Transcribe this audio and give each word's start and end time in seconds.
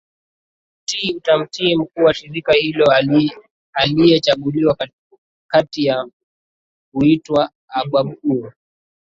Utii 0.83 1.17
atamtii 1.17 1.75
mkuu 1.75 2.03
wa 2.03 2.13
shirika 2.13 2.53
hilo 2.53 2.85
aliyechaguliwa 3.73 4.77
kati 5.47 5.85
yao 5.85 6.09
huitwa 6.91 7.51
Abba 7.69 7.99
au 7.99 8.51